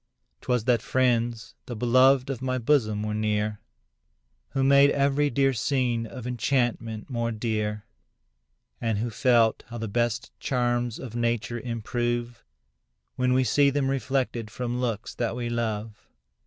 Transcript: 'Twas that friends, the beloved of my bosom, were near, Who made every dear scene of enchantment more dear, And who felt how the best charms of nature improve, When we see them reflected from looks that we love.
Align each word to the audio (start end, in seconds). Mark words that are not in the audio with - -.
'Twas 0.41 0.63
that 0.63 0.81
friends, 0.81 1.53
the 1.67 1.75
beloved 1.75 2.31
of 2.31 2.41
my 2.41 2.57
bosom, 2.57 3.03
were 3.03 3.13
near, 3.13 3.59
Who 4.53 4.63
made 4.63 4.89
every 4.89 5.29
dear 5.29 5.53
scene 5.53 6.07
of 6.07 6.25
enchantment 6.25 7.07
more 7.07 7.31
dear, 7.31 7.85
And 8.81 8.97
who 8.97 9.11
felt 9.11 9.63
how 9.67 9.77
the 9.77 9.87
best 9.87 10.31
charms 10.39 10.97
of 10.97 11.15
nature 11.15 11.59
improve, 11.59 12.43
When 13.15 13.33
we 13.33 13.43
see 13.43 13.69
them 13.69 13.91
reflected 13.91 14.49
from 14.49 14.81
looks 14.81 15.13
that 15.13 15.35
we 15.35 15.51
love. 15.51 16.07